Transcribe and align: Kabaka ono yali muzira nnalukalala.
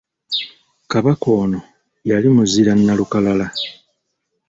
Kabaka 0.91 1.27
ono 1.41 1.59
yali 2.09 2.27
muzira 2.35 2.71
nnalukalala. 2.75 3.47